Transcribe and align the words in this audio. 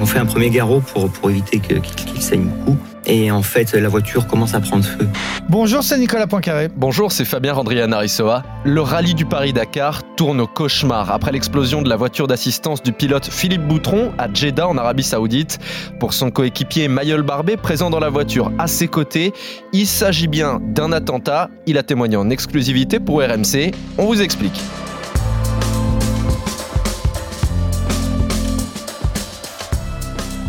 On 0.00 0.06
fait 0.06 0.18
un 0.18 0.26
premier 0.26 0.50
garrot 0.50 0.80
pour, 0.80 1.10
pour 1.10 1.30
éviter 1.30 1.60
qu'il 1.60 2.22
saigne 2.22 2.44
beaucoup. 2.44 2.78
Et 3.06 3.30
en 3.30 3.42
fait, 3.42 3.72
la 3.72 3.88
voiture 3.88 4.26
commence 4.26 4.54
à 4.54 4.60
prendre 4.60 4.84
feu. 4.84 5.08
Bonjour, 5.48 5.82
c'est 5.82 5.98
Nicolas 5.98 6.26
Poincaré. 6.26 6.68
Bonjour, 6.76 7.12
c'est 7.12 7.24
Fabien 7.24 7.54
Randrian-Arissoa. 7.54 8.42
Le 8.64 8.80
rallye 8.82 9.14
du 9.14 9.24
Paris-Dakar 9.24 10.02
tourne 10.16 10.40
au 10.40 10.46
cauchemar 10.46 11.10
après 11.10 11.32
l'explosion 11.32 11.82
de 11.82 11.88
la 11.88 11.96
voiture 11.96 12.26
d'assistance 12.26 12.82
du 12.82 12.92
pilote 12.92 13.26
Philippe 13.26 13.66
Boutron 13.66 14.12
à 14.18 14.32
Jeddah 14.32 14.68
en 14.68 14.76
Arabie 14.76 15.02
Saoudite. 15.02 15.58
Pour 15.98 16.12
son 16.12 16.30
coéquipier 16.30 16.88
Mayol 16.88 17.22
Barbé, 17.22 17.56
présent 17.56 17.90
dans 17.90 18.00
la 18.00 18.10
voiture 18.10 18.52
à 18.58 18.66
ses 18.66 18.88
côtés, 18.88 19.32
il 19.72 19.86
s'agit 19.86 20.28
bien 20.28 20.60
d'un 20.62 20.92
attentat. 20.92 21.48
Il 21.66 21.78
a 21.78 21.82
témoigné 21.82 22.16
en 22.16 22.30
exclusivité 22.30 23.00
pour 23.00 23.22
RMC. 23.22 23.72
On 23.98 24.04
vous 24.04 24.20
explique. 24.20 24.60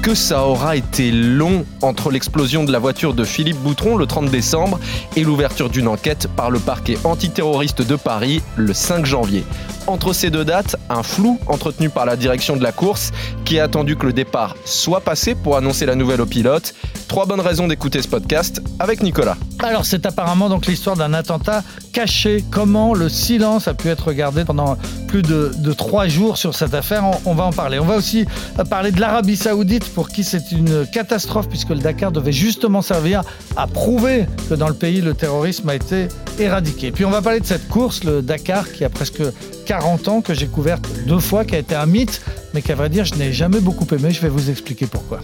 Que 0.01 0.15
ça 0.15 0.45
aura 0.47 0.75
été 0.75 1.11
long 1.11 1.63
entre 1.81 2.09
l'explosion 2.09 2.63
de 2.63 2.71
la 2.71 2.79
voiture 2.79 3.13
de 3.13 3.23
Philippe 3.23 3.57
Boutron 3.57 3.97
le 3.97 4.07
30 4.07 4.31
décembre 4.31 4.79
et 5.15 5.23
l'ouverture 5.23 5.69
d'une 5.69 5.87
enquête 5.87 6.27
par 6.35 6.49
le 6.49 6.59
parquet 6.59 6.97
antiterroriste 7.03 7.83
de 7.83 7.95
Paris 7.95 8.41
le 8.55 8.73
5 8.73 9.05
janvier. 9.05 9.43
Entre 9.85 10.13
ces 10.13 10.31
deux 10.31 10.45
dates, 10.45 10.75
un 10.89 11.03
flou 11.03 11.39
entretenu 11.47 11.89
par 11.89 12.05
la 12.05 12.15
direction 12.15 12.55
de 12.55 12.63
la 12.63 12.71
course 12.71 13.11
qui 13.45 13.59
a 13.59 13.63
attendu 13.63 13.95
que 13.95 14.07
le 14.07 14.13
départ 14.13 14.55
soit 14.65 15.01
passé 15.01 15.35
pour 15.35 15.55
annoncer 15.55 15.85
la 15.85 15.95
nouvelle 15.95 16.21
au 16.21 16.25
pilote. 16.25 16.73
Trois 17.11 17.25
bonnes 17.25 17.41
raisons 17.41 17.67
d'écouter 17.67 18.01
ce 18.01 18.07
podcast 18.07 18.61
avec 18.79 19.03
Nicolas. 19.03 19.35
Alors 19.59 19.83
c'est 19.83 20.05
apparemment 20.05 20.47
donc 20.47 20.65
l'histoire 20.65 20.95
d'un 20.95 21.13
attentat 21.13 21.61
caché. 21.91 22.41
Comment 22.49 22.93
le 22.93 23.09
silence 23.09 23.67
a 23.67 23.73
pu 23.73 23.89
être 23.89 24.13
gardé 24.13 24.45
pendant 24.45 24.77
plus 25.09 25.21
de, 25.21 25.73
trois 25.73 26.07
jours 26.07 26.37
sur 26.37 26.55
cette 26.55 26.73
affaire 26.73 27.03
on, 27.25 27.33
va 27.33 27.43
en 27.43 27.51
parler. 27.51 27.79
On 27.79 27.85
va 27.85 27.97
aussi 27.97 28.25
parler 28.69 28.93
de 28.93 29.01
l'Arabie 29.01 29.35
Saoudite 29.35 29.93
pour 29.93 30.07
qui 30.07 30.23
c'est 30.23 30.53
une 30.53 30.87
catastrophe 30.87 31.49
puisque 31.49 31.71
le 31.71 31.79
Dakar 31.79 32.13
devait 32.13 32.31
justement 32.31 32.81
servir 32.81 33.23
à 33.57 33.67
prouver 33.67 34.25
que 34.49 34.53
dans 34.53 34.69
le 34.69 34.73
pays 34.73 35.01
le 35.01 35.13
terrorisme 35.13 35.67
a 35.67 35.75
été 35.75 36.07
éradiqué. 36.39 36.91
Puis 36.91 37.03
on 37.03 37.11
va 37.11 37.21
parler 37.21 37.41
de 37.41 37.45
cette 37.45 37.67
course, 37.67 38.05
le 38.05 38.21
Dakar, 38.21 38.71
qui 38.71 38.85
a 38.85 38.89
presque 38.89 39.21
40 39.65 40.07
ans, 40.07 40.21
que 40.21 40.33
j'ai 40.33 40.47
couverte 40.47 40.87
deux 41.07 41.19
fois, 41.19 41.43
qui 41.43 41.55
a 41.55 41.59
été 41.59 41.75
un 41.75 41.87
mythe, 41.87 42.21
mais 42.53 42.61
qu'à 42.61 42.75
vrai 42.75 42.87
dire, 42.87 43.03
je 43.03 43.15
n'ai 43.15 43.33
jamais 43.33 43.59
beaucoup 43.59 43.87
aimé. 43.93 44.11
Je 44.11 44.21
vais 44.21 44.29
vous 44.29 44.49
expliquer 44.49 44.87
pourquoi. 44.87 45.19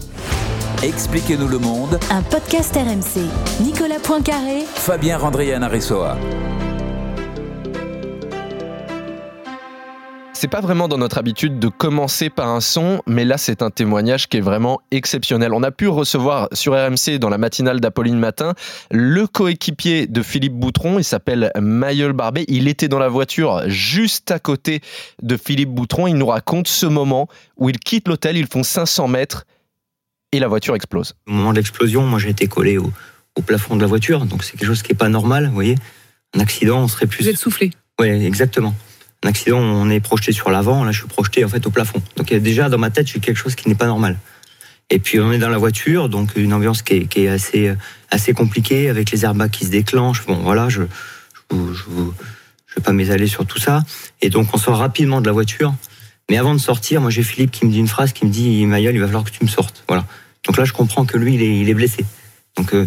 Expliquez-nous 0.80 1.48
le 1.48 1.58
monde. 1.58 1.98
Un 2.08 2.22
podcast 2.22 2.72
RMC. 2.76 3.26
Nicolas 3.64 3.98
Poincaré. 3.98 4.60
Fabien 4.76 5.18
Randrian 5.18 5.68
C'est 10.32 10.46
pas 10.46 10.60
vraiment 10.60 10.86
dans 10.86 10.98
notre 10.98 11.18
habitude 11.18 11.58
de 11.58 11.66
commencer 11.66 12.30
par 12.30 12.46
un 12.46 12.60
son, 12.60 13.02
mais 13.08 13.24
là 13.24 13.38
c'est 13.38 13.60
un 13.62 13.70
témoignage 13.70 14.28
qui 14.28 14.36
est 14.36 14.40
vraiment 14.40 14.80
exceptionnel. 14.92 15.52
On 15.52 15.64
a 15.64 15.72
pu 15.72 15.88
recevoir 15.88 16.48
sur 16.52 16.74
RMC 16.74 17.18
dans 17.18 17.28
la 17.28 17.38
matinale 17.38 17.80
d'Apolline 17.80 18.20
Matin 18.20 18.54
le 18.92 19.26
coéquipier 19.26 20.06
de 20.06 20.22
Philippe 20.22 20.54
Boutron, 20.54 21.00
il 21.00 21.04
s'appelle 21.04 21.50
Mayol 21.60 22.12
Barbet. 22.12 22.44
Il 22.46 22.68
était 22.68 22.86
dans 22.86 23.00
la 23.00 23.08
voiture 23.08 23.62
juste 23.66 24.30
à 24.30 24.38
côté 24.38 24.80
de 25.24 25.36
Philippe 25.36 25.70
Boutron. 25.70 26.06
Il 26.06 26.14
nous 26.14 26.26
raconte 26.26 26.68
ce 26.68 26.86
moment 26.86 27.26
où 27.56 27.68
ils 27.68 27.80
quittent 27.80 28.06
l'hôtel, 28.06 28.36
ils 28.36 28.46
font 28.46 28.62
500 28.62 29.08
mètres 29.08 29.44
et 30.32 30.38
la 30.38 30.48
voiture 30.48 30.74
explose. 30.74 31.14
Au 31.26 31.32
moment 31.32 31.52
de 31.52 31.56
l'explosion, 31.56 32.06
moi 32.06 32.18
j'ai 32.18 32.30
été 32.30 32.46
collé 32.46 32.78
au, 32.78 32.92
plafond 33.46 33.76
de 33.76 33.80
la 33.80 33.86
voiture, 33.86 34.26
donc 34.26 34.42
c'est 34.42 34.56
quelque 34.56 34.66
chose 34.66 34.82
qui 34.82 34.90
est 34.90 34.96
pas 34.96 35.08
normal, 35.08 35.46
vous 35.46 35.54
voyez. 35.54 35.76
Un 36.34 36.40
accident, 36.40 36.80
on 36.80 36.88
serait 36.88 37.06
plus. 37.06 37.22
Vous 37.22 37.30
êtes 37.30 37.38
soufflé. 37.38 37.70
Oui, 38.00 38.08
exactement 38.08 38.74
un 39.24 39.28
accident, 39.28 39.58
on 39.58 39.90
est 39.90 40.00
projeté 40.00 40.32
sur 40.32 40.50
l'avant, 40.50 40.84
là 40.84 40.92
je 40.92 41.00
suis 41.00 41.08
projeté 41.08 41.44
en 41.44 41.48
fait 41.48 41.66
au 41.66 41.70
plafond. 41.70 42.00
Donc 42.16 42.32
déjà 42.32 42.68
dans 42.68 42.78
ma 42.78 42.90
tête, 42.90 43.08
j'ai 43.08 43.18
quelque 43.18 43.36
chose 43.36 43.54
qui 43.54 43.68
n'est 43.68 43.74
pas 43.74 43.86
normal. 43.86 44.18
Et 44.90 44.98
puis 44.98 45.18
on 45.20 45.32
est 45.32 45.38
dans 45.38 45.48
la 45.48 45.58
voiture, 45.58 46.08
donc 46.08 46.36
une 46.36 46.52
ambiance 46.52 46.82
qui 46.82 47.08
est, 47.14 47.28
assez 47.28 47.74
assez 48.10 48.32
compliquée 48.32 48.88
avec 48.88 49.10
les 49.10 49.24
airbags 49.24 49.50
qui 49.50 49.64
se 49.66 49.70
déclenchent. 49.70 50.24
Bon 50.26 50.36
voilà, 50.36 50.68
je 50.68 50.82
je, 51.50 51.56
je, 51.56 52.74
vais 52.76 52.82
pas 52.82 52.92
m'étaler 52.92 53.26
sur 53.26 53.44
tout 53.44 53.58
ça. 53.58 53.82
Et 54.22 54.30
donc 54.30 54.54
on 54.54 54.58
sort 54.58 54.78
rapidement 54.78 55.20
de 55.20 55.26
la 55.26 55.32
voiture. 55.32 55.74
Mais 56.30 56.36
avant 56.36 56.54
de 56.54 56.60
sortir, 56.60 57.00
moi 57.00 57.10
j'ai 57.10 57.22
Philippe 57.22 57.50
qui 57.50 57.66
me 57.66 57.70
dit 57.70 57.78
une 57.78 57.88
phrase 57.88 58.12
qui 58.12 58.26
me 58.26 58.30
dit 58.30 58.66
Mayol, 58.66 58.94
il 58.94 59.00
va 59.00 59.06
falloir 59.06 59.24
que 59.24 59.30
tu 59.30 59.42
me 59.44 59.48
sortes. 59.48 59.84
Voilà. 59.88 60.04
Donc 60.46 60.56
là 60.56 60.64
je 60.64 60.72
comprends 60.72 61.04
que 61.04 61.16
lui 61.16 61.34
il 61.34 61.68
est, 61.68 61.74
blessé. 61.74 62.04
Donc 62.56 62.74
euh, 62.74 62.86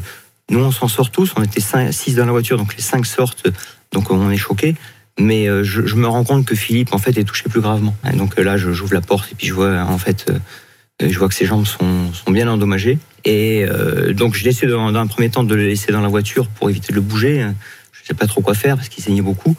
nous 0.49 0.59
on 0.59 0.71
s'en 0.71 0.87
sort 0.87 1.11
tous, 1.11 1.33
on 1.35 1.43
était 1.43 1.61
6 1.61 2.15
dans 2.15 2.25
la 2.25 2.31
voiture, 2.31 2.57
donc 2.57 2.75
les 2.75 2.83
5 2.83 3.05
sortent, 3.05 3.47
donc 3.91 4.11
on 4.11 4.29
est 4.29 4.37
choqués 4.37 4.75
mais 5.19 5.47
euh, 5.47 5.63
je, 5.63 5.95
me 5.95 6.07
rends 6.07 6.23
compte 6.23 6.45
que 6.45 6.55
Philippe 6.55 6.93
en 6.93 6.97
fait 6.97 7.17
est 7.17 7.23
touché 7.23 7.45
plus 7.49 7.61
gravement. 7.61 7.95
donc 8.13 8.37
euh, 8.37 8.43
là, 8.43 8.57
j'ouvre 8.57 8.93
la 8.93 9.01
porte 9.01 9.31
et 9.31 9.35
puis 9.35 9.47
je 9.47 9.53
vois 9.53 9.81
en 9.81 9.97
fait, 9.97 10.25
euh, 10.29 11.09
je 11.09 11.17
vois 11.17 11.27
que 11.27 11.35
ses 11.35 11.45
jambes 11.45 11.65
sont, 11.65 12.13
sont 12.13 12.31
bien 12.31 12.47
endommagées. 12.47 12.97
Et 13.23 13.67
donc 14.15 14.35
je 14.35 14.43
décide 14.43 14.69
dans, 14.69 14.95
un 14.95 15.07
premier 15.07 15.29
temps 15.29 15.43
de 15.43 15.53
le 15.53 15.67
laisser 15.67 15.91
dans 15.91 16.01
la 16.01 16.07
voiture 16.07 16.47
pour 16.47 16.71
éviter 16.71 16.91
de 16.91 16.95
le 16.95 17.01
bouger. 17.01 17.45
Je 17.91 18.07
sais 18.07 18.15
pas 18.15 18.25
trop 18.25 18.41
quoi 18.41 18.55
faire 18.55 18.77
parce 18.77 18.89
qu'il 18.89 19.03
saignait 19.03 19.21
beaucoup. 19.21 19.55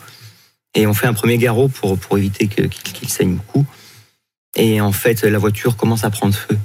Et 0.75 0.87
on 0.87 0.95
fait 0.95 1.07
un 1.07 1.15
premier 1.15 1.39
garrot 1.39 1.69
pour 1.69 1.99
pour 1.99 2.19
éviter 2.19 2.49
qu'il 2.49 3.09
saigne 3.09 3.37
beaucoup. 3.37 3.67
Et 4.57 4.81
en 4.81 4.93
fait, 4.93 5.23
la 5.23 5.39
voiture 5.39 5.77
commence 5.77 6.05
à 6.05 6.11
prendre 6.11 6.35
feu. 6.35 6.59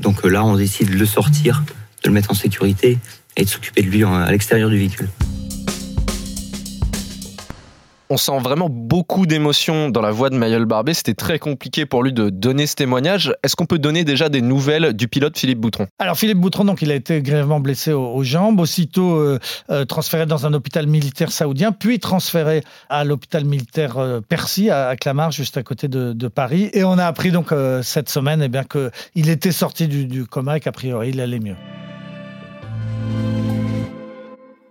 Donc 0.00 0.24
là, 0.24 0.44
on 0.44 0.56
décide 0.56 0.90
de 0.90 0.96
le 0.96 1.06
sortir, 1.06 1.64
de 2.02 2.08
le 2.08 2.14
mettre 2.14 2.30
en 2.30 2.34
sécurité 2.34 2.98
et 3.36 3.44
de 3.44 3.48
s'occuper 3.48 3.82
de 3.82 3.88
lui 3.88 4.04
à 4.04 4.30
l'extérieur 4.30 4.70
du 4.70 4.78
véhicule 4.78 5.08
on 8.12 8.18
sent 8.18 8.40
vraiment 8.40 8.68
beaucoup 8.68 9.24
d'émotions 9.24 9.88
dans 9.88 10.02
la 10.02 10.10
voix 10.10 10.28
de 10.28 10.36
Mayel 10.36 10.66
Barbet. 10.66 10.92
C'était 10.92 11.14
très 11.14 11.38
compliqué 11.38 11.86
pour 11.86 12.02
lui 12.02 12.12
de 12.12 12.28
donner 12.28 12.66
ce 12.66 12.74
témoignage. 12.74 13.32
Est-ce 13.42 13.56
qu'on 13.56 13.64
peut 13.64 13.78
donner 13.78 14.04
déjà 14.04 14.28
des 14.28 14.42
nouvelles 14.42 14.92
du 14.92 15.08
pilote 15.08 15.38
Philippe 15.38 15.60
Boutron? 15.60 15.86
Alors 15.98 16.18
Philippe 16.18 16.36
Boutron, 16.36 16.66
donc 16.66 16.82
il 16.82 16.90
a 16.90 16.94
été 16.94 17.22
grièvement 17.22 17.58
blessé 17.58 17.94
aux, 17.94 18.22
jambes, 18.22 18.60
aussitôt 18.60 19.16
euh, 19.16 19.38
euh, 19.70 19.86
transféré 19.86 20.26
dans 20.26 20.46
un 20.46 20.52
hôpital 20.52 20.86
militaire 20.86 21.32
saoudien, 21.32 21.72
puis 21.72 22.00
transféré 22.00 22.62
à 22.90 23.04
l'hôpital 23.04 23.46
militaire 23.46 23.96
euh, 23.96 24.20
Percy 24.20 24.68
à, 24.68 24.94
Clamart, 24.96 25.30
juste 25.30 25.56
à 25.56 25.62
côté 25.62 25.88
de, 25.88 26.28
Paris. 26.28 26.68
Et 26.74 26.84
on 26.84 26.98
a 26.98 27.06
appris 27.06 27.30
donc 27.30 27.54
cette 27.82 28.10
semaine 28.10 28.42
eh 28.42 28.48
bien 28.48 28.64
qu'il 28.64 29.28
était 29.30 29.52
sorti 29.52 29.88
du, 29.88 30.04
du 30.04 30.26
coma 30.26 30.58
et 30.58 30.60
qu'a 30.60 30.72
priori 30.72 31.10
il 31.10 31.20
allait 31.20 31.40
mieux. 31.40 31.56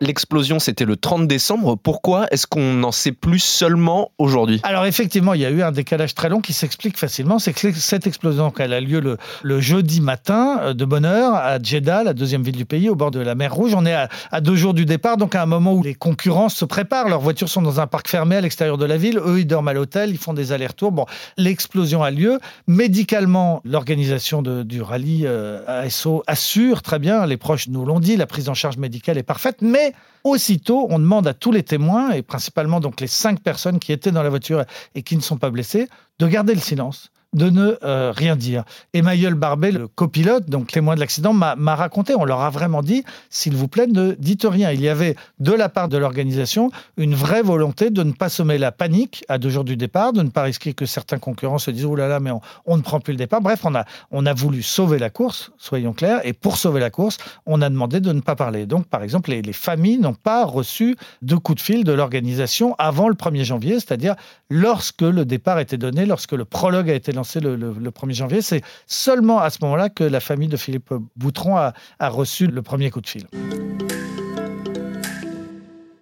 L'explosion, 0.01 0.57
c'était 0.57 0.85
le 0.85 0.95
30 0.95 1.27
décembre. 1.27 1.75
Pourquoi 1.75 2.25
est-ce 2.31 2.47
qu'on 2.47 2.73
n'en 2.73 2.91
sait 2.91 3.11
plus 3.11 3.37
seulement 3.37 4.09
aujourd'hui? 4.17 4.59
Alors 4.63 4.87
effectivement, 4.87 5.35
il 5.35 5.41
y 5.41 5.45
a 5.45 5.51
eu 5.51 5.61
un 5.61 5.71
décalage 5.71 6.15
très 6.15 6.27
long 6.27 6.41
qui 6.41 6.53
s'explique 6.53 6.97
facilement. 6.97 7.37
C'est 7.37 7.53
que 7.53 7.71
cette 7.71 8.07
explosion, 8.07 8.51
elle 8.57 8.73
a 8.73 8.81
lieu 8.81 8.99
le, 9.43 9.59
jeudi 9.59 10.01
matin, 10.01 10.59
euh, 10.61 10.73
de 10.73 10.85
bonne 10.85 11.05
heure, 11.05 11.35
à 11.35 11.61
Jeddah, 11.61 12.03
la 12.03 12.13
deuxième 12.13 12.41
ville 12.41 12.55
du 12.55 12.65
pays, 12.65 12.89
au 12.89 12.95
bord 12.95 13.11
de 13.11 13.19
la 13.19 13.35
mer 13.35 13.53
Rouge. 13.53 13.75
On 13.75 13.85
est 13.85 13.93
à, 13.93 14.41
deux 14.41 14.55
jours 14.55 14.73
du 14.73 14.85
départ, 14.85 15.17
donc 15.17 15.35
à 15.35 15.43
un 15.43 15.45
moment 15.45 15.73
où 15.73 15.83
les 15.83 15.93
concurrents 15.93 16.49
se 16.49 16.65
préparent. 16.65 17.07
Leurs 17.07 17.21
voitures 17.21 17.49
sont 17.49 17.61
dans 17.61 17.79
un 17.79 17.85
parc 17.85 18.07
fermé 18.07 18.37
à 18.37 18.41
l'extérieur 18.41 18.79
de 18.79 18.85
la 18.85 18.97
ville. 18.97 19.19
Eux, 19.19 19.41
ils 19.41 19.45
dorment 19.45 19.67
à 19.67 19.73
l'hôtel, 19.73 20.09
ils 20.09 20.17
font 20.17 20.33
des 20.33 20.51
allers-retours. 20.51 20.91
Bon, 20.91 21.05
l'explosion 21.37 22.01
a 22.01 22.09
lieu. 22.09 22.39
Médicalement, 22.65 23.61
l'organisation 23.65 24.41
du 24.41 24.81
rallye 24.81 25.27
euh, 25.27 25.61
ASO 25.67 26.23
assure 26.25 26.81
très 26.81 26.97
bien, 26.97 27.27
les 27.27 27.37
proches 27.37 27.67
nous 27.67 27.85
l'ont 27.85 27.99
dit, 27.99 28.17
la 28.17 28.25
prise 28.25 28.49
en 28.49 28.55
charge 28.55 28.77
médicale 28.77 29.19
est 29.19 29.23
parfaite, 29.23 29.57
mais 29.61 29.90
aussitôt, 30.23 30.87
on 30.89 30.99
demande 30.99 31.27
à 31.27 31.33
tous 31.33 31.51
les 31.51 31.63
témoins, 31.63 32.11
et 32.11 32.21
principalement 32.21 32.79
donc 32.79 33.01
les 33.01 33.07
cinq 33.07 33.41
personnes 33.41 33.79
qui 33.79 33.91
étaient 33.91 34.11
dans 34.11 34.23
la 34.23 34.29
voiture 34.29 34.65
et 34.95 35.03
qui 35.03 35.15
ne 35.15 35.21
sont 35.21 35.37
pas 35.37 35.49
blessées, 35.49 35.87
de 36.19 36.27
garder 36.27 36.53
le 36.53 36.59
silence 36.59 37.11
de 37.33 37.49
ne 37.49 37.77
euh, 37.83 38.11
rien 38.11 38.35
dire. 38.35 38.63
Emmanuel 38.93 39.35
Barbet, 39.35 39.71
le 39.71 39.87
copilote, 39.87 40.49
donc 40.49 40.71
témoin 40.71 40.95
de 40.95 40.99
l'accident, 40.99 41.33
m'a 41.33 41.75
raconté, 41.75 42.13
on 42.15 42.25
leur 42.25 42.41
a 42.41 42.49
vraiment 42.49 42.81
dit, 42.81 43.03
s'il 43.29 43.55
vous 43.55 43.67
plaît, 43.67 43.87
ne 43.87 44.13
dites 44.19 44.45
rien. 44.45 44.71
Il 44.71 44.81
y 44.81 44.89
avait 44.89 45.15
de 45.39 45.53
la 45.53 45.69
part 45.69 45.87
de 45.87 45.97
l'organisation 45.97 46.71
une 46.97 47.15
vraie 47.15 47.41
volonté 47.41 47.89
de 47.89 48.03
ne 48.03 48.11
pas 48.11 48.29
semer 48.29 48.57
la 48.57 48.71
panique 48.71 49.23
à 49.29 49.37
deux 49.37 49.49
jours 49.49 49.63
du 49.63 49.77
départ, 49.77 50.11
de 50.11 50.21
ne 50.21 50.29
pas 50.29 50.43
risquer 50.43 50.73
que 50.73 50.85
certains 50.85 51.19
concurrents 51.19 51.57
se 51.57 51.71
disent, 51.71 51.85
oh 51.85 51.95
là 51.95 52.07
là, 52.07 52.19
mais 52.19 52.31
on, 52.65 52.77
ne 52.77 52.81
prend 52.81 52.99
plus 52.99 53.13
le 53.13 53.17
départ. 53.17 53.41
Bref, 53.41 53.65
on 53.65 54.25
a, 54.25 54.33
voulu 54.33 54.61
sauver 54.61 54.99
la 54.99 55.09
course, 55.09 55.51
soyons 55.57 55.93
clairs, 55.93 56.19
et 56.25 56.33
pour 56.33 56.57
sauver 56.57 56.79
la 56.79 56.89
course, 56.89 57.17
on 57.45 57.61
a 57.61 57.69
demandé 57.69 57.99
de 57.99 58.11
ne 58.11 58.21
pas 58.21 58.35
parler. 58.35 58.65
Donc, 58.65 58.87
par 58.87 59.03
exemple, 59.03 59.29
les, 59.29 59.41
les 59.41 59.53
familles 59.53 59.99
n'ont 59.99 60.13
pas 60.13 60.45
reçu 60.45 60.97
de 61.21 61.35
coup 61.35 61.55
de 61.55 61.61
fil 61.61 61.83
de 61.83 61.93
l'organisation 61.93 62.75
avant 62.77 63.07
le 63.07 63.15
1er 63.15 63.43
janvier, 63.43 63.73
c'est-à-dire 63.75 64.15
lorsque 64.49 65.01
le 65.01 65.25
départ 65.25 65.59
était 65.59 65.77
donné, 65.77 66.05
lorsque 66.05 66.33
le 66.33 66.45
prologue 66.45 66.89
a 66.89 66.93
été 66.93 67.11
lancé 67.11 67.20
le, 67.39 67.55
le, 67.55 67.91
1er 67.91 68.13
janvier. 68.13 68.41
C'est 68.41 68.61
seulement 68.87 69.39
à 69.39 69.49
ce 69.49 69.59
moment-là 69.61 69.89
que 69.89 70.03
la 70.03 70.19
famille 70.19 70.49
de 70.49 70.57
Philippe 70.57 70.93
Boutron 71.15 71.57
a, 71.57 71.73
a 71.99 72.09
reçu 72.09 72.47
le 72.47 72.61
premier 72.61 72.89
coup 72.89 73.01
de 73.01 73.07
fil. 73.07 73.27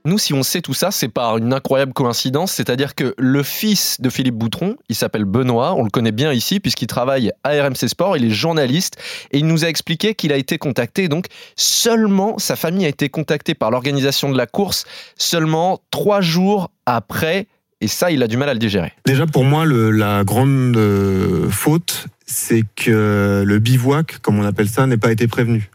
Nous, 0.06 0.18
si 0.18 0.33
on 0.33 0.44
sait 0.44 0.62
tout 0.62 0.74
ça, 0.74 0.92
c'est 0.92 1.10
par 1.10 1.38
une 1.38 1.54
incroyable 1.54 1.94
coïncidence, 1.94 2.54
c'est-à-dire 2.54 2.95
que 2.95 3.13
le 3.18 3.44
fils 3.44 4.00
de 4.00 4.10
Philippe 4.10 4.36
Boutron, 4.36 4.75
il 4.88 4.95
s'appelle 4.95 5.25
Benoît, 5.25 5.75
on 5.75 5.83
le 5.83 5.89
connaît 5.89 6.13
bien 6.13 6.31
ici 6.31 6.60
puisqu'il 6.60 6.88
travaille 6.88 7.31
à 7.44 7.50
RMC 7.50 7.88
Sport, 7.88 8.18
il 8.18 8.25
est 8.25 8.30
journaliste 8.30 8.98
et 9.31 9.39
il 9.39 9.45
nous 9.45 9.66
a 9.66 9.68
expliqué 9.68 10.16
qu'il 10.16 10.31
a 10.31 10.38
été 10.38 10.57
contacté. 10.57 11.10
Donc 11.10 11.27
seulement 11.56 12.39
sa 12.39 12.56
famille 12.56 12.86
a 12.86 12.89
été 12.89 13.10
contactée 13.10 13.54
par 13.54 13.71
l'organisation 13.71 14.31
de 14.31 14.38
la 14.38 14.48
course 14.48 14.86
seulement 15.16 15.80
trois 15.92 16.21
jours 16.21 16.71
après 16.86 17.48
et 17.81 17.88
ça, 17.88 18.12
il 18.12 18.22
a 18.24 18.28
du 18.28 18.38
mal 18.38 18.50
à 18.50 18.54
le 18.54 18.60
digérer. 18.60 18.94
Déjà, 19.06 19.26
pour 19.26 19.44
moi, 19.44 19.66
la 19.66 20.24
grande 20.24 20.76
euh, 20.76 21.50
faute, 21.50 22.08
c'est 22.26 22.64
que 22.76 23.44
le 23.46 23.60
bivouac, 23.60 24.20
comme 24.20 24.40
on 24.40 24.44
appelle 24.44 24.70
ça, 24.70 24.86
n'ait 24.86 24.98
pas 24.98 25.12
été 25.12 25.28
prévenu. 25.28 25.70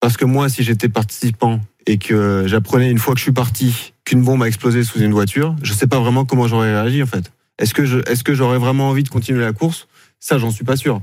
Parce 0.00 0.16
que 0.16 0.24
moi, 0.24 0.48
si 0.48 0.62
j'étais 0.62 0.88
participant 0.88 1.60
et 1.86 1.98
que 1.98 2.44
j'apprenais 2.46 2.90
une 2.90 2.98
fois 2.98 3.14
que 3.14 3.18
je 3.18 3.24
suis 3.24 3.32
parti 3.32 3.94
qu'une 4.04 4.22
bombe 4.22 4.42
a 4.42 4.46
explosé 4.46 4.84
sous 4.84 5.00
une 5.00 5.12
voiture, 5.12 5.56
je 5.62 5.72
sais 5.72 5.86
pas 5.86 5.98
vraiment 5.98 6.24
comment 6.24 6.46
j'aurais 6.46 6.74
réagi 6.74 7.02
en 7.02 7.06
fait. 7.06 7.32
Est-ce 7.58 7.72
que 7.72 7.86
je, 7.86 8.00
est-ce 8.10 8.24
que 8.24 8.34
j'aurais 8.34 8.58
vraiment 8.58 8.90
envie 8.90 9.02
de 9.02 9.08
continuer 9.08 9.44
la 9.44 9.52
course? 9.52 9.86
Ça, 10.20 10.38
j'en 10.38 10.50
suis 10.50 10.64
pas 10.64 10.76
sûr. 10.76 11.00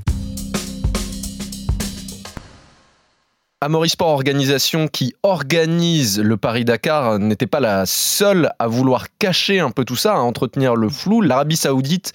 Amaury 3.62 3.90
Sport 3.90 4.08
Organisation 4.08 4.88
qui 4.88 5.14
organise 5.22 6.18
le 6.18 6.36
Paris-Dakar 6.36 7.20
n'était 7.20 7.46
pas 7.46 7.60
la 7.60 7.86
seule 7.86 8.50
à 8.58 8.66
vouloir 8.66 9.06
cacher 9.20 9.60
un 9.60 9.70
peu 9.70 9.84
tout 9.84 9.94
ça, 9.94 10.14
à 10.14 10.18
entretenir 10.18 10.74
le 10.74 10.88
flou. 10.88 11.20
L'Arabie 11.20 11.54
Saoudite 11.54 12.12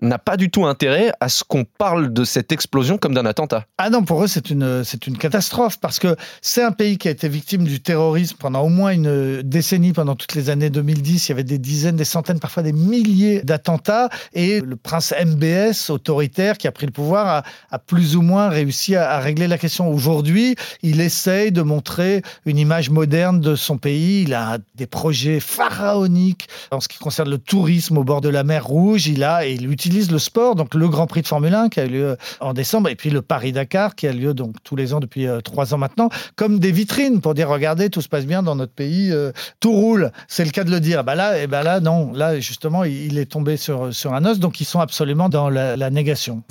n'a 0.00 0.18
pas 0.18 0.36
du 0.36 0.50
tout 0.50 0.66
intérêt 0.66 1.12
à 1.20 1.28
ce 1.28 1.44
qu'on 1.44 1.64
parle 1.64 2.12
de 2.12 2.24
cette 2.24 2.52
explosion 2.52 2.98
comme 2.98 3.14
d'un 3.14 3.26
attentat. 3.26 3.66
Ah 3.78 3.90
non, 3.90 4.02
pour 4.02 4.24
eux, 4.24 4.26
c'est 4.26 4.50
une, 4.50 4.84
c'est 4.84 5.06
une 5.06 5.18
catastrophe 5.18 5.78
parce 5.78 5.98
que 5.98 6.16
c'est 6.42 6.62
un 6.62 6.72
pays 6.72 6.98
qui 6.98 7.08
a 7.08 7.10
été 7.10 7.28
victime 7.28 7.64
du 7.64 7.80
terrorisme 7.80 8.36
pendant 8.38 8.62
au 8.62 8.68
moins 8.68 8.92
une 8.92 9.42
décennie, 9.42 9.92
pendant 9.92 10.14
toutes 10.14 10.34
les 10.34 10.50
années 10.50 10.70
2010. 10.70 11.28
Il 11.28 11.30
y 11.30 11.32
avait 11.32 11.44
des 11.44 11.58
dizaines, 11.58 11.96
des 11.96 12.04
centaines, 12.04 12.40
parfois 12.40 12.62
des 12.62 12.72
milliers 12.72 13.42
d'attentats 13.42 14.08
et 14.32 14.60
le 14.60 14.76
prince 14.76 15.12
MBS, 15.12 15.90
autoritaire, 15.90 16.56
qui 16.58 16.66
a 16.66 16.72
pris 16.72 16.86
le 16.86 16.92
pouvoir, 16.92 17.26
a, 17.26 17.42
a 17.70 17.78
plus 17.78 18.16
ou 18.16 18.22
moins 18.22 18.48
réussi 18.48 18.96
à, 18.96 19.10
à 19.10 19.20
régler 19.20 19.48
la 19.48 19.58
question. 19.58 19.90
Aujourd'hui, 19.90 20.56
il 20.82 21.00
essaye 21.00 21.52
de 21.52 21.62
montrer 21.62 22.22
une 22.46 22.58
image 22.58 22.90
moderne 22.90 23.40
de 23.40 23.54
son 23.54 23.78
pays. 23.78 24.22
Il 24.22 24.34
a 24.34 24.58
des 24.74 24.86
projets 24.86 25.40
pharaoniques 25.40 26.48
en 26.70 26.80
ce 26.80 26.88
qui 26.88 26.98
concerne 26.98 27.30
le 27.30 27.38
tourisme 27.38 27.98
au 27.98 28.04
bord 28.04 28.20
de 28.20 28.28
la 28.28 28.44
mer 28.44 28.64
Rouge. 28.66 29.06
Il 29.06 29.24
a, 29.24 29.46
et 29.46 29.54
il 29.54 29.70
utilise 29.70 29.89
utilise 29.90 30.12
le 30.12 30.20
sport, 30.20 30.54
donc 30.54 30.76
le 30.76 30.88
Grand 30.88 31.08
Prix 31.08 31.22
de 31.22 31.26
Formule 31.26 31.52
1 31.52 31.68
qui 31.68 31.80
a 31.80 31.84
eu 31.84 31.88
lieu 31.88 32.16
en 32.38 32.54
décembre, 32.54 32.88
et 32.90 32.94
puis 32.94 33.10
le 33.10 33.22
Paris-Dakar 33.22 33.96
qui 33.96 34.06
a 34.06 34.12
lieu 34.12 34.34
donc 34.34 34.54
tous 34.62 34.76
les 34.76 34.94
ans 34.94 35.00
depuis 35.00 35.26
euh, 35.26 35.40
trois 35.40 35.74
ans 35.74 35.78
maintenant, 35.78 36.10
comme 36.36 36.60
des 36.60 36.70
vitrines 36.70 37.20
pour 37.20 37.34
dire 37.34 37.48
regardez, 37.48 37.90
tout 37.90 38.00
se 38.00 38.08
passe 38.08 38.24
bien 38.24 38.44
dans 38.44 38.54
notre 38.54 38.72
pays, 38.72 39.10
euh, 39.10 39.32
tout 39.58 39.72
roule. 39.72 40.12
C'est 40.28 40.44
le 40.44 40.52
cas 40.52 40.62
de 40.62 40.70
le 40.70 40.78
dire. 40.78 41.02
Bah 41.02 41.16
là, 41.16 41.42
et 41.42 41.48
bah 41.48 41.64
là, 41.64 41.80
non. 41.80 42.12
Là, 42.12 42.38
justement, 42.38 42.84
il 42.84 43.18
est 43.18 43.26
tombé 43.26 43.56
sur, 43.56 43.92
sur 43.92 44.14
un 44.14 44.24
os, 44.24 44.38
donc 44.38 44.60
ils 44.60 44.64
sont 44.64 44.78
absolument 44.78 45.28
dans 45.28 45.48
la 45.48 45.90
négation. 45.90 46.44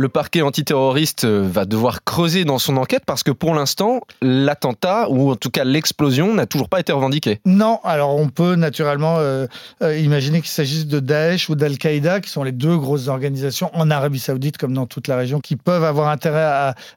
Le 0.00 0.08
parquet 0.08 0.40
antiterroriste 0.40 1.24
euh, 1.24 1.46
va 1.46 1.66
devoir 1.66 2.04
creuser 2.04 2.46
dans 2.46 2.58
son 2.58 2.78
enquête 2.78 3.02
parce 3.04 3.22
que 3.22 3.30
pour 3.30 3.54
l'instant, 3.54 4.00
l'attentat, 4.22 5.10
ou 5.10 5.30
en 5.30 5.36
tout 5.36 5.50
cas 5.50 5.62
l'explosion, 5.62 6.32
n'a 6.32 6.46
toujours 6.46 6.70
pas 6.70 6.80
été 6.80 6.90
revendiqué. 6.90 7.40
Non, 7.44 7.80
alors 7.84 8.16
on 8.16 8.30
peut 8.30 8.54
naturellement 8.54 9.18
euh, 9.18 9.46
euh, 9.82 9.98
imaginer 9.98 10.40
qu'il 10.40 10.48
s'agisse 10.48 10.86
de 10.86 11.00
Daesh 11.00 11.50
ou 11.50 11.54
d'Al-Qaïda, 11.54 12.20
qui 12.20 12.30
sont 12.30 12.42
les 12.42 12.52
deux 12.52 12.78
grosses 12.78 13.08
organisations 13.08 13.70
en 13.74 13.90
Arabie 13.90 14.20
Saoudite 14.20 14.56
comme 14.56 14.72
dans 14.72 14.86
toute 14.86 15.06
la 15.06 15.16
région, 15.16 15.38
qui 15.38 15.56
peuvent 15.56 15.84
avoir 15.84 16.08
intérêt 16.08 16.44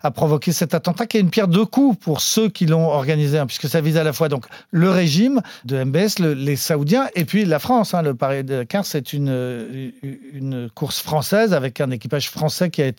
à, 0.02 0.12
provoquer 0.12 0.54
cet 0.54 0.74
attentat, 0.74 1.06
qui 1.06 1.18
est 1.18 1.20
une 1.22 1.30
pierre 1.30 1.50
deux 1.50 1.66
coups 1.66 2.00
pour 2.00 2.22
ceux 2.22 2.48
qui 2.48 2.68
l'ont 2.68 2.88
organisé, 2.88 3.38
hein, 3.38 3.48
puisque 3.48 3.68
ça 3.68 3.82
vise 3.82 3.98
à 3.98 4.06
la 4.06 4.14
fois 4.14 4.30
donc 4.30 4.46
le 4.72 4.90
régime 4.90 5.42
de 5.66 5.84
MBS, 5.84 6.20
le, 6.20 6.34
les 6.36 6.56
Saoudiens, 6.56 7.10
et 7.16 7.26
puis 7.26 7.44
la 7.44 7.60
France. 7.60 7.94
Hein, 7.94 8.02
le 8.02 8.14
Paris-Dakar, 8.16 8.86
c'est 8.86 9.12
une, 9.12 9.92
une 10.32 10.70
course 10.74 11.02
française 11.02 11.54
avec 11.54 11.82
un 11.82 11.92
équipage 11.92 12.30
français 12.30 12.70
qui 12.70 12.82
a 12.82 12.86
été 12.86 12.93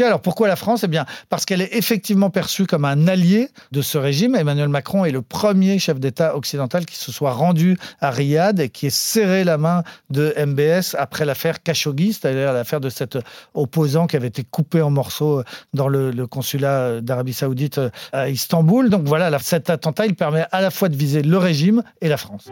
Alors 0.00 0.20
pourquoi 0.20 0.48
la 0.48 0.56
France? 0.56 0.82
Eh 0.84 0.88
bien, 0.88 1.06
parce 1.28 1.44
qu'elle 1.44 1.62
est 1.62 1.74
effectivement 1.76 2.30
perçue 2.30 2.66
comme 2.66 2.84
un 2.84 3.08
allié 3.08 3.48
de 3.72 3.82
ce 3.82 3.98
régime. 3.98 4.34
Emmanuel 4.34 4.68
Macron 4.68 5.04
est 5.04 5.10
le 5.10 5.22
premier 5.22 5.78
chef 5.78 5.98
d'État 6.00 6.36
occidental 6.36 6.86
qui 6.86 6.96
se 6.96 7.12
soit 7.12 7.32
rendu 7.32 7.78
à 8.00 8.10
Riyad 8.10 8.60
et 8.60 8.68
qui 8.68 8.86
ait 8.86 8.90
serré 8.90 9.44
la 9.44 9.58
main 9.58 9.82
de 10.10 10.34
MBS 10.38 10.94
après 10.98 11.24
l'affaire 11.24 11.62
Khashoggi, 11.62 12.12
c'est-à-dire 12.12 12.52
l'affaire 12.52 12.80
de 12.80 12.88
cet 12.88 13.18
opposant 13.54 14.06
qui 14.06 14.16
avait 14.16 14.28
été 14.28 14.44
coupé 14.44 14.82
en 14.82 14.90
morceaux 14.90 15.42
dans 15.74 15.88
le, 15.88 16.10
le 16.10 16.26
consulat 16.26 17.00
d'Arabie 17.00 17.34
Saoudite 17.34 17.80
à 18.12 18.28
Istanbul. 18.28 18.90
Donc 18.90 19.04
voilà, 19.04 19.36
cet 19.38 19.70
attentat, 19.70 20.06
il 20.06 20.14
permet 20.14 20.46
à 20.52 20.60
la 20.60 20.70
fois 20.70 20.88
de 20.88 20.96
viser 20.96 21.22
le 21.22 21.38
régime 21.38 21.82
et 22.00 22.08
la 22.08 22.16
France. 22.16 22.48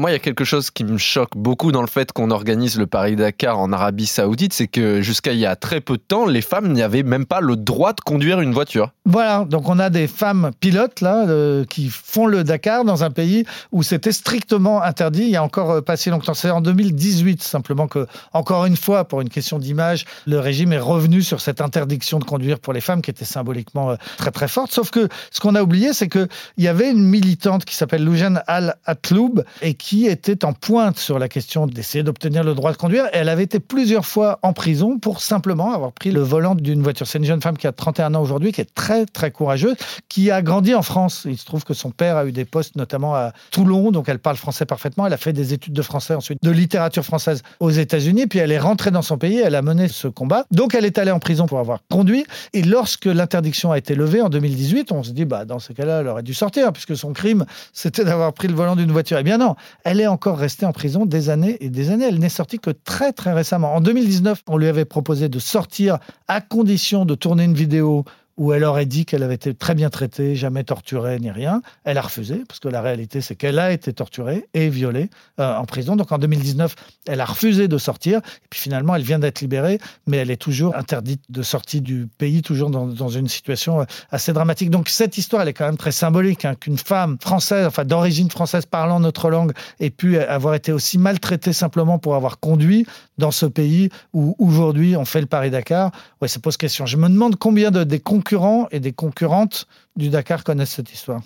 Moi, 0.00 0.08
il 0.08 0.14
y 0.14 0.16
a 0.16 0.20
quelque 0.20 0.46
chose 0.46 0.70
qui 0.70 0.82
me 0.84 0.96
choque 0.96 1.36
beaucoup 1.36 1.72
dans 1.72 1.82
le 1.82 1.86
fait 1.86 2.10
qu'on 2.10 2.30
organise 2.30 2.78
le 2.78 2.86
Paris-Dakar 2.86 3.58
en 3.58 3.70
Arabie 3.70 4.06
Saoudite, 4.06 4.54
c'est 4.54 4.66
que 4.66 5.02
jusqu'à 5.02 5.34
il 5.34 5.38
y 5.38 5.44
a 5.44 5.56
très 5.56 5.82
peu 5.82 5.98
de 5.98 6.02
temps, 6.02 6.24
les 6.24 6.40
femmes 6.40 6.72
n'avaient 6.72 7.02
même 7.02 7.26
pas 7.26 7.42
le 7.42 7.54
droit 7.54 7.92
de 7.92 8.00
conduire 8.00 8.40
une 8.40 8.54
voiture. 8.54 8.92
Voilà, 9.04 9.44
donc 9.44 9.68
on 9.68 9.78
a 9.78 9.90
des 9.90 10.06
femmes 10.06 10.52
pilotes 10.58 11.02
là 11.02 11.28
euh, 11.28 11.66
qui 11.66 11.90
font 11.90 12.24
le 12.24 12.44
Dakar 12.44 12.86
dans 12.86 13.04
un 13.04 13.10
pays 13.10 13.44
où 13.72 13.82
c'était 13.82 14.12
strictement 14.12 14.82
interdit. 14.82 15.24
Il 15.24 15.28
y 15.28 15.36
a 15.36 15.42
encore 15.42 15.70
euh, 15.70 15.80
pas 15.82 15.98
si 15.98 16.08
longtemps, 16.08 16.32
c'est 16.32 16.48
en 16.48 16.62
2018 16.62 17.42
simplement 17.42 17.86
que, 17.86 18.06
encore 18.32 18.64
une 18.64 18.78
fois, 18.78 19.04
pour 19.04 19.20
une 19.20 19.28
question 19.28 19.58
d'image, 19.58 20.06
le 20.26 20.38
régime 20.38 20.72
est 20.72 20.78
revenu 20.78 21.20
sur 21.20 21.42
cette 21.42 21.60
interdiction 21.60 22.18
de 22.18 22.24
conduire 22.24 22.58
pour 22.58 22.72
les 22.72 22.80
femmes 22.80 23.02
qui 23.02 23.10
était 23.10 23.26
symboliquement 23.26 23.90
euh, 23.90 23.96
très 24.16 24.30
très 24.30 24.48
forte. 24.48 24.72
Sauf 24.72 24.90
que 24.90 25.08
ce 25.30 25.40
qu'on 25.40 25.56
a 25.56 25.62
oublié, 25.62 25.92
c'est 25.92 26.08
que 26.08 26.26
il 26.56 26.64
y 26.64 26.68
avait 26.68 26.90
une 26.90 27.04
militante 27.04 27.66
qui 27.66 27.74
s'appelle 27.74 28.02
Loujaine 28.02 28.42
Al 28.46 28.76
Atloub 28.86 29.44
et 29.60 29.74
qui 29.74 29.89
qui 29.90 30.06
était 30.06 30.44
en 30.44 30.52
pointe 30.52 31.00
sur 31.00 31.18
la 31.18 31.28
question 31.28 31.66
d'essayer 31.66 32.04
d'obtenir 32.04 32.44
le 32.44 32.54
droit 32.54 32.70
de 32.70 32.76
conduire. 32.76 33.06
Elle 33.12 33.28
avait 33.28 33.42
été 33.42 33.58
plusieurs 33.58 34.06
fois 34.06 34.38
en 34.42 34.52
prison 34.52 35.00
pour 35.00 35.20
simplement 35.20 35.72
avoir 35.72 35.90
pris 35.90 36.12
le 36.12 36.20
volant 36.20 36.54
d'une 36.54 36.80
voiture. 36.80 37.08
C'est 37.08 37.18
une 37.18 37.24
jeune 37.24 37.40
femme 37.40 37.58
qui 37.58 37.66
a 37.66 37.72
31 37.72 38.14
ans 38.14 38.22
aujourd'hui, 38.22 38.52
qui 38.52 38.60
est 38.60 38.72
très 38.72 39.04
très 39.04 39.32
courageuse, 39.32 39.74
qui 40.08 40.30
a 40.30 40.42
grandi 40.42 40.76
en 40.76 40.82
France. 40.82 41.26
Il 41.28 41.36
se 41.36 41.44
trouve 41.44 41.64
que 41.64 41.74
son 41.74 41.90
père 41.90 42.16
a 42.16 42.24
eu 42.24 42.30
des 42.30 42.44
postes 42.44 42.76
notamment 42.76 43.16
à 43.16 43.32
Toulon, 43.50 43.90
donc 43.90 44.08
elle 44.08 44.20
parle 44.20 44.36
français 44.36 44.64
parfaitement. 44.64 45.08
Elle 45.08 45.12
a 45.12 45.16
fait 45.16 45.32
des 45.32 45.54
études 45.54 45.72
de 45.72 45.82
français 45.82 46.14
ensuite, 46.14 46.38
de 46.40 46.50
littérature 46.52 47.04
française 47.04 47.42
aux 47.58 47.70
États-Unis, 47.70 48.28
puis 48.28 48.38
elle 48.38 48.52
est 48.52 48.60
rentrée 48.60 48.92
dans 48.92 49.02
son 49.02 49.18
pays, 49.18 49.40
elle 49.44 49.56
a 49.56 49.62
mené 49.62 49.88
ce 49.88 50.06
combat. 50.06 50.44
Donc 50.52 50.76
elle 50.76 50.84
est 50.84 50.98
allée 50.98 51.10
en 51.10 51.18
prison 51.18 51.46
pour 51.46 51.58
avoir 51.58 51.80
conduit. 51.90 52.24
Et 52.52 52.62
lorsque 52.62 53.06
l'interdiction 53.06 53.72
a 53.72 53.78
été 53.78 53.96
levée 53.96 54.22
en 54.22 54.28
2018, 54.28 54.92
on 54.92 55.02
se 55.02 55.10
dit, 55.10 55.24
bah, 55.24 55.44
dans 55.44 55.58
ce 55.58 55.72
cas-là, 55.72 56.02
elle 56.02 56.06
aurait 56.06 56.22
dû 56.22 56.32
sortir, 56.32 56.72
puisque 56.72 56.96
son 56.96 57.12
crime, 57.12 57.44
c'était 57.72 58.04
d'avoir 58.04 58.32
pris 58.32 58.46
le 58.46 58.54
volant 58.54 58.76
d'une 58.76 58.92
voiture. 58.92 59.18
Eh 59.18 59.24
bien 59.24 59.36
non, 59.36 59.56
elle 59.84 60.00
est 60.00 60.06
encore 60.06 60.38
restée 60.38 60.66
en 60.66 60.72
prison 60.72 61.06
des 61.06 61.30
années 61.30 61.56
et 61.60 61.70
des 61.70 61.90
années. 61.90 62.06
Elle 62.06 62.18
n'est 62.18 62.28
sortie 62.28 62.58
que 62.58 62.70
très 62.70 63.12
très 63.12 63.32
récemment. 63.32 63.74
En 63.74 63.80
2019, 63.80 64.42
on 64.48 64.56
lui 64.56 64.68
avait 64.68 64.84
proposé 64.84 65.28
de 65.28 65.38
sortir 65.38 65.98
à 66.28 66.40
condition 66.40 67.04
de 67.04 67.14
tourner 67.14 67.44
une 67.44 67.54
vidéo 67.54 68.04
où 68.40 68.54
elle 68.54 68.64
aurait 68.64 68.86
dit 68.86 69.04
qu'elle 69.04 69.22
avait 69.22 69.34
été 69.34 69.52
très 69.52 69.74
bien 69.74 69.90
traitée, 69.90 70.34
jamais 70.34 70.64
torturée 70.64 71.18
ni 71.18 71.30
rien. 71.30 71.60
Elle 71.84 71.98
a 71.98 72.00
refusé, 72.00 72.42
parce 72.48 72.58
que 72.58 72.68
la 72.68 72.80
réalité, 72.80 73.20
c'est 73.20 73.36
qu'elle 73.36 73.58
a 73.58 73.70
été 73.70 73.92
torturée 73.92 74.48
et 74.54 74.70
violée 74.70 75.10
euh, 75.38 75.54
en 75.54 75.66
prison. 75.66 75.94
Donc 75.94 76.10
en 76.10 76.16
2019, 76.16 76.74
elle 77.06 77.20
a 77.20 77.26
refusé 77.26 77.68
de 77.68 77.76
sortir. 77.76 78.20
Et 78.20 78.46
puis 78.48 78.58
finalement, 78.58 78.96
elle 78.96 79.02
vient 79.02 79.18
d'être 79.18 79.42
libérée, 79.42 79.78
mais 80.06 80.16
elle 80.16 80.30
est 80.30 80.40
toujours 80.40 80.74
interdite 80.74 81.20
de 81.28 81.42
sortie 81.42 81.82
du 81.82 82.08
pays, 82.16 82.40
toujours 82.40 82.70
dans, 82.70 83.08
une 83.10 83.28
situation 83.28 83.82
euh, 83.82 83.84
assez 84.10 84.32
dramatique. 84.32 84.70
Donc 84.70 84.88
cette 84.88 85.18
histoire, 85.18 85.42
elle 85.42 85.48
est 85.48 85.52
quand 85.52 85.66
même 85.66 85.76
très 85.76 85.92
symbolique, 85.92 86.46
hein, 86.46 86.54
qu'une 86.54 86.78
femme 86.78 87.18
française, 87.20 87.66
enfin 87.66 87.84
d'origine 87.84 88.30
française, 88.30 88.64
parlant 88.64 89.00
notre 89.00 89.28
langue, 89.28 89.52
ait 89.80 89.90
pu 89.90 90.18
avoir 90.18 90.54
été 90.54 90.72
aussi 90.72 90.96
maltraitée 90.96 91.52
simplement 91.52 91.98
pour 91.98 92.14
avoir 92.14 92.40
conduit 92.40 92.86
dans 93.20 93.30
ce 93.30 93.46
pays 93.46 93.90
où 94.12 94.34
aujourd'hui 94.40 94.96
on 94.96 95.04
fait 95.04 95.20
le 95.20 95.26
Paris-Dakar. 95.26 95.92
Ça 96.26 96.40
pose 96.40 96.56
question. 96.56 96.86
Je 96.86 96.96
me 96.96 97.08
demande 97.08 97.36
combien 97.36 97.70
de, 97.70 97.84
des 97.84 98.00
concurrents 98.00 98.66
et 98.72 98.80
des 98.80 98.92
concurrentes 98.92 99.68
du 99.94 100.08
Dakar 100.08 100.42
connaissent 100.42 100.72
cette 100.72 100.92
histoire. 100.92 101.22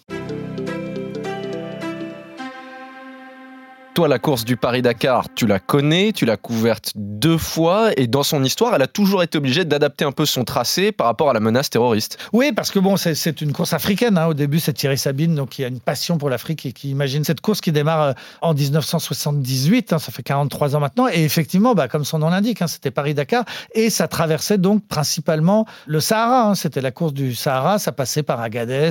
Toi, 3.94 4.08
la 4.08 4.18
course 4.18 4.44
du 4.44 4.56
Paris-Dakar, 4.56 5.28
tu 5.36 5.46
la 5.46 5.60
connais, 5.60 6.10
tu 6.10 6.24
l'as 6.24 6.36
couverte 6.36 6.90
deux 6.96 7.38
fois, 7.38 7.92
et 7.96 8.08
dans 8.08 8.24
son 8.24 8.42
histoire, 8.42 8.74
elle 8.74 8.82
a 8.82 8.88
toujours 8.88 9.22
été 9.22 9.38
obligée 9.38 9.64
d'adapter 9.64 10.04
un 10.04 10.10
peu 10.10 10.26
son 10.26 10.42
tracé 10.42 10.90
par 10.90 11.06
rapport 11.06 11.30
à 11.30 11.32
la 11.32 11.38
menace 11.38 11.70
terroriste. 11.70 12.18
Oui, 12.32 12.50
parce 12.50 12.72
que 12.72 12.80
bon, 12.80 12.96
c'est 12.96 13.40
une 13.40 13.52
course 13.52 13.72
africaine. 13.72 14.18
Hein. 14.18 14.26
Au 14.26 14.34
début, 14.34 14.58
c'est 14.58 14.72
Thierry 14.72 14.98
Sabine, 14.98 15.36
donc 15.36 15.50
qui 15.50 15.64
a 15.64 15.68
une 15.68 15.78
passion 15.78 16.18
pour 16.18 16.28
l'Afrique 16.28 16.66
et 16.66 16.72
qui 16.72 16.90
imagine 16.90 17.22
cette 17.22 17.40
course 17.40 17.60
qui 17.60 17.70
démarre 17.70 18.02
euh, 18.02 18.12
en 18.40 18.52
1978. 18.52 19.92
Hein, 19.92 20.00
ça 20.00 20.10
fait 20.10 20.24
43 20.24 20.74
ans 20.74 20.80
maintenant. 20.80 21.06
Et 21.06 21.22
effectivement, 21.22 21.76
bah, 21.76 21.86
comme 21.86 22.04
son 22.04 22.18
nom 22.18 22.30
l'indique, 22.30 22.62
hein, 22.62 22.66
c'était 22.66 22.90
Paris-Dakar, 22.90 23.44
et 23.76 23.90
ça 23.90 24.08
traversait 24.08 24.58
donc 24.58 24.84
principalement 24.88 25.66
le 25.86 26.00
Sahara. 26.00 26.56
C'était 26.56 26.80
la 26.80 26.90
course 26.90 27.12
du 27.12 27.32
Sahara. 27.36 27.78
Ça 27.78 27.92
passait 27.92 28.24
par 28.24 28.40
Agadez, 28.40 28.90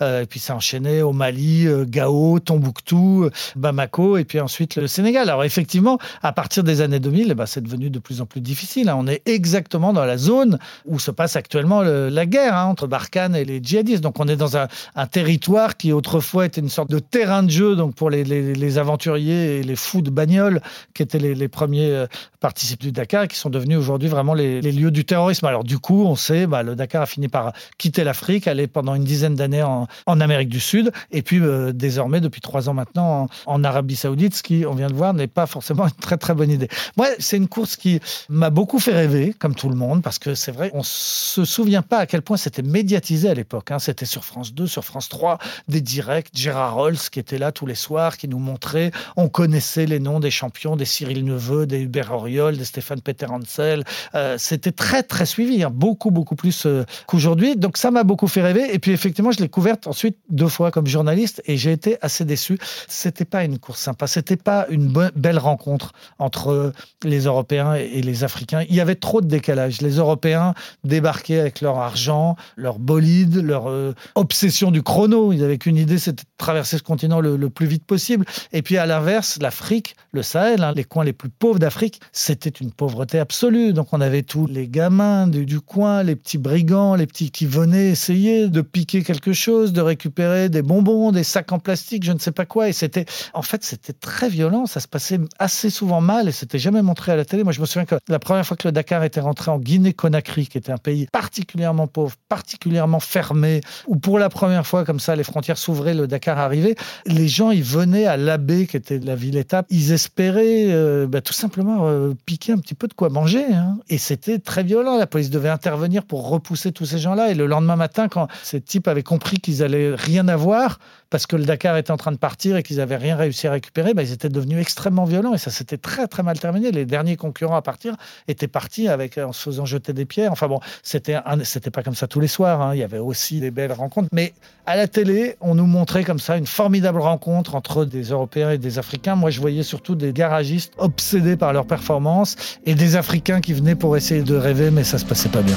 euh, 0.00 0.22
et 0.22 0.26
puis 0.26 0.40
ça 0.40 0.54
enchaînait 0.54 1.02
au 1.02 1.12
Mali, 1.12 1.66
euh, 1.66 1.84
Gao, 1.86 2.40
Tombouctou, 2.40 3.28
Bamako, 3.54 4.16
et 4.16 4.24
puis 4.24 4.37
ensuite 4.40 4.76
le 4.76 4.86
Sénégal. 4.86 5.28
Alors 5.28 5.44
effectivement, 5.44 5.98
à 6.22 6.32
partir 6.32 6.64
des 6.64 6.80
années 6.80 7.00
2000, 7.00 7.28
eh 7.30 7.34
ben, 7.34 7.46
c'est 7.46 7.62
devenu 7.62 7.90
de 7.90 7.98
plus 7.98 8.20
en 8.20 8.26
plus 8.26 8.40
difficile. 8.40 8.88
hein. 8.88 8.96
On 8.98 9.06
est 9.06 9.22
exactement 9.26 9.92
dans 9.92 10.04
la 10.04 10.18
zone 10.18 10.58
où 10.86 10.98
se 10.98 11.10
passe 11.10 11.36
actuellement 11.36 11.82
le- 11.82 12.08
la 12.08 12.26
guerre 12.26 12.56
hein, 12.56 12.64
entre 12.64 12.86
Barkhane 12.86 13.36
et 13.36 13.44
les 13.44 13.60
djihadistes. 13.62 14.02
Donc 14.02 14.20
on 14.20 14.28
est 14.28 14.36
dans 14.36 14.56
un, 14.56 14.68
territoire 15.10 15.76
qui 15.76 15.92
autrefois 15.92 16.46
était 16.46 16.60
une 16.60 16.68
sorte 16.68 16.90
de 16.90 16.98
terrain 16.98 17.42
de 17.42 17.50
jeu 17.50 17.76
donc 17.76 17.94
pour 17.94 18.10
les, 18.10 18.78
aventuriers 18.78 19.58
et 19.58 19.62
les 19.62 19.76
fous 19.76 20.02
de 20.02 20.10
bagnole 20.10 20.60
qui 20.94 21.02
étaient 21.02 21.18
les, 21.18 21.48
premiers 21.48 21.90
euh, 21.90 22.06
participants 22.40 22.84
du 22.84 22.92
Dakar 22.92 23.26
qui 23.26 23.36
sont 23.36 23.50
devenus 23.50 23.78
aujourd'hui 23.78 24.08
vraiment 24.08 24.34
les, 24.34 24.60
lieux 24.60 24.90
du 24.90 25.04
terrorisme. 25.04 25.46
Alors 25.46 25.64
du 25.64 25.78
coup, 25.78 26.04
on 26.04 26.14
sait, 26.14 26.46
bah, 26.46 26.62
le 26.62 26.76
Dakar 26.76 27.02
a 27.02 27.06
fini 27.06 27.28
par 27.28 27.52
quitter 27.78 28.04
l'Afrique, 28.04 28.46
aller 28.46 28.66
pendant 28.66 28.94
une 28.94 29.04
dizaine 29.04 29.34
d'années 29.34 29.62
en, 29.62 29.86
Amérique 30.20 30.48
du 30.48 30.58
Sud, 30.60 30.90
et 31.12 31.22
puis 31.22 31.38
euh, 31.40 31.72
désormais, 31.72 32.20
depuis 32.20 32.40
trois 32.40 32.68
ans 32.68 32.74
maintenant, 32.74 33.28
en, 33.46 33.54
en 33.54 33.64
Arabie 33.64 33.94
Saoudite, 33.94 34.27
ce 34.34 34.42
qui, 34.42 34.64
on 34.66 34.74
vient 34.74 34.88
de 34.88 34.94
voir, 34.94 35.14
n'est 35.14 35.26
pas 35.26 35.46
forcément 35.46 35.84
une 35.84 35.92
très 35.92 36.16
très 36.16 36.34
bonne 36.34 36.50
idée. 36.50 36.68
Moi, 36.96 37.06
c'est 37.18 37.36
une 37.36 37.48
course 37.48 37.76
qui 37.76 38.00
m'a 38.28 38.50
beaucoup 38.50 38.78
fait 38.78 38.92
rêver, 38.94 39.34
comme 39.38 39.54
tout 39.54 39.68
le 39.68 39.76
monde, 39.76 40.02
parce 40.02 40.18
que 40.18 40.34
c'est 40.34 40.52
vrai, 40.52 40.70
on 40.74 40.82
se 40.82 41.44
souvient 41.44 41.82
pas 41.82 41.98
à 41.98 42.06
quel 42.06 42.22
point 42.22 42.36
c'était 42.36 42.62
médiatisé 42.62 43.28
à 43.28 43.34
l'époque. 43.34 43.70
hein. 43.70 43.78
C'était 43.78 44.06
sur 44.06 44.24
France 44.24 44.54
2, 44.54 44.66
sur 44.66 44.84
France 44.84 45.08
3, 45.08 45.38
des 45.68 45.80
directs, 45.80 46.28
Gérard 46.32 46.74
Rolls 46.74 46.96
qui 47.10 47.18
était 47.18 47.38
là 47.38 47.52
tous 47.52 47.66
les 47.66 47.74
soirs, 47.74 48.16
qui 48.16 48.28
nous 48.28 48.38
montrait, 48.38 48.90
on 49.16 49.28
connaissait 49.28 49.86
les 49.86 50.00
noms 50.00 50.20
des 50.20 50.30
champions, 50.30 50.76
des 50.76 50.84
Cyril 50.84 51.24
Neveu, 51.24 51.66
des 51.66 51.80
Hubert 51.80 52.12
Auriol, 52.12 52.56
des 52.56 52.64
Stéphane 52.64 53.00
Peter 53.00 53.26
Hansel. 53.26 53.84
Euh, 54.14 54.36
c'était 54.38 54.72
très 54.72 55.02
très 55.02 55.26
suivi, 55.26 55.62
hein, 55.62 55.70
beaucoup 55.72 56.10
beaucoup 56.10 56.36
plus 56.36 56.66
euh, 56.66 56.84
qu'aujourd'hui. 57.06 57.56
Donc 57.56 57.76
ça 57.76 57.90
m'a 57.90 58.04
beaucoup 58.04 58.28
fait 58.28 58.42
rêver. 58.42 58.72
Et 58.72 58.78
puis 58.78 58.92
effectivement, 58.92 59.32
je 59.32 59.40
l'ai 59.40 59.48
couverte 59.48 59.86
ensuite 59.86 60.16
deux 60.28 60.48
fois 60.48 60.70
comme 60.70 60.86
journaliste 60.86 61.42
et 61.46 61.56
j'ai 61.56 61.72
été 61.72 61.98
assez 62.02 62.24
déçu. 62.24 62.58
C'était 62.88 63.24
pas 63.24 63.44
une 63.44 63.58
course 63.58 63.80
sympa, 63.80 64.06
c'était 64.18 64.36
pas 64.36 64.66
une 64.68 64.92
belle 65.14 65.38
rencontre 65.38 65.92
entre 66.18 66.72
les 67.04 67.20
Européens 67.20 67.74
et 67.74 68.02
les 68.02 68.24
Africains. 68.24 68.64
Il 68.68 68.74
y 68.74 68.80
avait 68.80 68.96
trop 68.96 69.20
de 69.20 69.28
décalage. 69.28 69.80
Les 69.80 69.98
Européens 69.98 70.54
débarquaient 70.82 71.38
avec 71.38 71.60
leur 71.60 71.78
argent, 71.78 72.34
leur 72.56 72.80
bolide, 72.80 73.36
leur 73.36 73.68
euh, 73.68 73.94
obsession 74.16 74.72
du 74.72 74.82
chrono. 74.82 75.32
Ils 75.32 75.38
n'avaient 75.38 75.58
qu'une 75.58 75.76
idée, 75.76 75.98
c'était 75.98 76.24
de 76.24 76.28
traverser 76.36 76.78
ce 76.78 76.82
continent 76.82 77.20
le, 77.20 77.36
le 77.36 77.48
plus 77.48 77.66
vite 77.66 77.84
possible. 77.84 78.24
Et 78.52 78.62
puis 78.62 78.76
à 78.76 78.86
l'inverse, 78.86 79.38
l'Afrique, 79.40 79.94
le 80.10 80.24
Sahel, 80.24 80.64
hein, 80.64 80.72
les 80.74 80.82
coins 80.84 81.04
les 81.04 81.12
plus 81.12 81.28
pauvres 81.28 81.60
d'Afrique, 81.60 82.00
c'était 82.10 82.50
une 82.50 82.72
pauvreté 82.72 83.20
absolue. 83.20 83.72
Donc 83.72 83.92
on 83.92 84.00
avait 84.00 84.22
tous 84.22 84.48
les 84.48 84.66
gamins 84.66 85.28
du, 85.28 85.46
du 85.46 85.60
coin, 85.60 86.02
les 86.02 86.16
petits 86.16 86.38
brigands, 86.38 86.96
les 86.96 87.06
petits 87.06 87.30
qui 87.30 87.46
venaient 87.46 87.90
essayer 87.90 88.48
de 88.48 88.62
piquer 88.62 89.04
quelque 89.04 89.32
chose, 89.32 89.72
de 89.72 89.80
récupérer 89.80 90.48
des 90.48 90.62
bonbons, 90.62 91.12
des 91.12 91.22
sacs 91.22 91.52
en 91.52 91.60
plastique, 91.60 92.02
je 92.02 92.10
ne 92.12 92.18
sais 92.18 92.32
pas 92.32 92.46
quoi. 92.46 92.68
Et 92.68 92.72
c'était, 92.72 93.04
en 93.32 93.42
fait, 93.42 93.62
c'était 93.62 93.92
très 94.08 94.30
violent. 94.30 94.64
Ça 94.64 94.80
se 94.80 94.88
passait 94.88 95.20
assez 95.38 95.68
souvent 95.68 96.00
mal 96.00 96.28
et 96.28 96.32
c'était 96.32 96.58
jamais 96.58 96.80
montré 96.80 97.12
à 97.12 97.16
la 97.16 97.26
télé. 97.26 97.44
Moi, 97.44 97.52
je 97.52 97.60
me 97.60 97.66
souviens 97.66 97.84
que 97.84 97.96
la 98.08 98.18
première 98.18 98.46
fois 98.46 98.56
que 98.56 98.66
le 98.66 98.72
Dakar 98.72 99.04
était 99.04 99.20
rentré 99.20 99.50
en 99.50 99.58
Guinée-Conakry, 99.58 100.46
qui 100.46 100.56
était 100.56 100.72
un 100.72 100.78
pays 100.78 101.06
particulièrement 101.12 101.86
pauvre, 101.86 102.14
particulièrement 102.30 103.00
fermé, 103.00 103.60
où 103.86 103.96
pour 103.96 104.18
la 104.18 104.30
première 104.30 104.66
fois, 104.66 104.84
comme 104.86 104.98
ça, 104.98 105.14
les 105.14 105.24
frontières 105.24 105.58
s'ouvraient, 105.58 105.92
le 105.92 106.06
Dakar 106.06 106.38
arrivait, 106.38 106.74
les 107.04 107.28
gens, 107.28 107.50
ils 107.50 107.62
venaient 107.62 108.06
à 108.06 108.16
l'abbé, 108.16 108.66
qui 108.66 108.78
était 108.78 108.98
la 108.98 109.14
ville-étape, 109.14 109.66
ils 109.68 109.92
espéraient 109.92 110.72
euh, 110.72 111.06
bah, 111.06 111.20
tout 111.20 111.34
simplement 111.34 111.80
euh, 111.82 112.14
piquer 112.24 112.52
un 112.52 112.58
petit 112.58 112.74
peu 112.74 112.88
de 112.88 112.94
quoi 112.94 113.10
manger. 113.10 113.44
hein. 113.44 113.78
Et 113.90 113.98
c'était 113.98 114.38
très 114.38 114.62
violent. 114.62 114.96
La 114.96 115.06
police 115.06 115.28
devait 115.28 115.50
intervenir 115.50 116.04
pour 116.04 116.30
repousser 116.30 116.72
tous 116.72 116.86
ces 116.86 116.98
gens-là. 116.98 117.30
Et 117.30 117.34
le 117.34 117.46
lendemain 117.46 117.76
matin, 117.76 118.08
quand 118.08 118.26
ces 118.42 118.62
types 118.62 118.88
avaient 118.88 119.02
compris 119.02 119.36
qu'ils 119.36 119.62
allaient 119.62 119.94
rien 119.94 120.28
avoir, 120.28 120.78
parce 121.10 121.26
que 121.26 121.36
le 121.36 121.44
Dakar 121.44 121.76
était 121.76 121.90
en 121.90 121.96
train 121.96 122.12
de 122.12 122.16
partir 122.16 122.56
et 122.56 122.62
qu'ils 122.62 122.80
avaient 122.80 122.96
rien 122.96 123.16
réussi 123.16 123.46
à 123.46 123.52
récupérer, 123.52 123.94
bah, 123.98 124.04
ils 124.04 124.12
étaient 124.12 124.28
devenus 124.28 124.60
extrêmement 124.60 125.04
violents. 125.04 125.34
Et 125.34 125.38
ça 125.38 125.50
s'était 125.50 125.76
très, 125.76 126.06
très 126.06 126.22
mal 126.22 126.38
terminé. 126.38 126.70
Les 126.70 126.86
derniers 126.86 127.16
concurrents 127.16 127.56
à 127.56 127.62
partir 127.62 127.96
étaient 128.28 128.46
partis 128.46 128.86
avec, 128.86 129.18
en 129.18 129.32
se 129.32 129.42
faisant 129.42 129.64
jeter 129.64 129.92
des 129.92 130.04
pierres. 130.04 130.30
Enfin 130.30 130.46
bon, 130.46 130.60
c'était 130.84 131.16
c'était 131.42 131.72
pas 131.72 131.82
comme 131.82 131.96
ça 131.96 132.06
tous 132.06 132.20
les 132.20 132.28
soirs. 132.28 132.62
hein. 132.62 132.74
Il 132.74 132.78
y 132.78 132.84
avait 132.84 132.98
aussi 132.98 133.40
des 133.40 133.50
belles 133.50 133.72
rencontres. 133.72 134.08
Mais 134.12 134.34
à 134.66 134.76
la 134.76 134.86
télé, 134.86 135.36
on 135.40 135.56
nous 135.56 135.66
montrait 135.66 136.04
comme 136.04 136.20
ça 136.20 136.36
une 136.36 136.46
formidable 136.46 137.00
rencontre 137.00 137.56
entre 137.56 137.84
des 137.84 138.04
Européens 138.04 138.50
et 138.52 138.58
des 138.58 138.78
Africains. 138.78 139.16
Moi, 139.16 139.30
je 139.30 139.40
voyais 139.40 139.64
surtout 139.64 139.96
des 139.96 140.12
garagistes 140.12 140.74
obsédés 140.78 141.36
par 141.36 141.52
leur 141.52 141.66
performance 141.66 142.36
et 142.66 142.76
des 142.76 142.94
Africains 142.94 143.40
qui 143.40 143.52
venaient 143.52 143.74
pour 143.74 143.96
essayer 143.96 144.22
de 144.22 144.36
rêver, 144.36 144.70
mais 144.70 144.84
ça 144.84 144.98
se 144.98 145.04
passait 145.04 145.28
pas 145.28 145.42
bien. 145.42 145.56